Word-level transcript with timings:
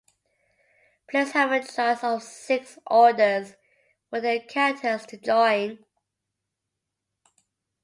Players 1.07 1.33
have 1.33 1.51
a 1.51 1.59
choice 1.59 2.03
of 2.03 2.23
six 2.23 2.79
"Orders" 2.87 3.53
for 4.09 4.19
their 4.19 4.39
characters 4.39 5.05
to 5.05 5.15
join. 5.17 5.77